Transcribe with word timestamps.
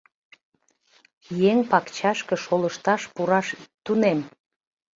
—Еҥ 1.49 1.57
пакчашке 1.71 2.35
шолышташ 2.45 3.01
пураш 3.13 3.47
ит 3.55 3.63
тунем! 3.85 4.19